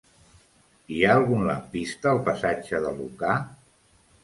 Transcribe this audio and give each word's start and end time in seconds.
Hi 0.95 1.03
ha 1.07 1.11
algun 1.17 1.43
lampista 1.51 2.11
al 2.15 2.23
passatge 2.31 2.83
de 2.89 2.97
Lucà? 3.03 3.39